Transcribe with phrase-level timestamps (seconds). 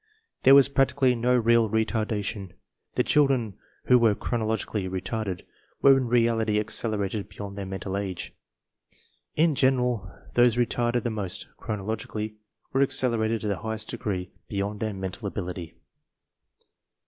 [0.41, 2.53] There was practically no real retardation.
[2.95, 5.43] The children who were chronologically retarded
[5.83, 8.33] were in reality accelerated beyond their mental age.
[9.35, 12.37] In general, those retarded the most, chronologically,
[12.73, 15.75] were accelerated to the highest degree beyond their mental ability.